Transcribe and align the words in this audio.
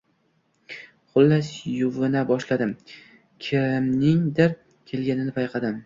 Xullas, 1.17 1.51
yuvina 1.75 2.25
boshladim. 2.33 2.73
Kimningdir 3.49 4.61
kelganini 4.93 5.43
payqadim. 5.43 5.79